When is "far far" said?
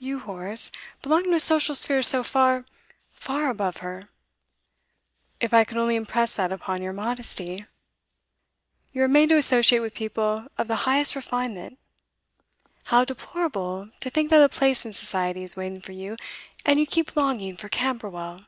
2.24-3.48